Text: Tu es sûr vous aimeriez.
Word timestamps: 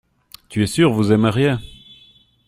Tu 0.49 0.63
es 0.63 0.65
sûr 0.65 0.91
vous 0.91 1.11
aimeriez. 1.11 1.57